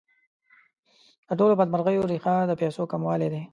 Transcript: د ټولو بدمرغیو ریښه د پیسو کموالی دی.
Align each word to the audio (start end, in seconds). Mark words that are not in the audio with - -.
د 1.27 1.29
ټولو 1.39 1.53
بدمرغیو 1.59 2.09
ریښه 2.11 2.35
د 2.45 2.51
پیسو 2.61 2.83
کموالی 2.91 3.27
دی. 3.33 3.41